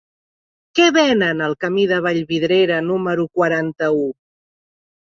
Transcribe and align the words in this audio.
Què 0.79 0.87
venen 0.95 1.43
al 1.49 1.53
camí 1.65 1.85
de 1.93 2.01
Vallvidrera 2.09 2.81
número 2.89 3.31
quaranta-u? 3.39 4.07